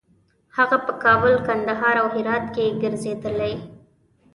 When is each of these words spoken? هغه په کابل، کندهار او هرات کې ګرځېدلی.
هغه 0.57 0.77
په 0.85 0.91
کابل، 1.03 1.33
کندهار 1.47 1.95
او 2.01 2.07
هرات 2.15 2.45
کې 2.55 2.77
ګرځېدلی. 2.81 3.53